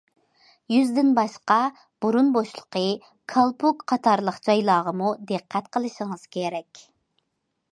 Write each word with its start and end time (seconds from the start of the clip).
يۈزدىن 0.75 1.09
باشقا 1.17 1.57
بۇرۇن 2.05 2.31
بوشلۇقى، 2.37 2.83
كالپۇك 3.33 3.85
قاتارلىق 3.93 4.41
جايلارغىمۇ 4.49 5.13
دىققەت 5.33 5.69
قىلىشىڭىز 5.77 6.25
كېرەك. 6.39 6.83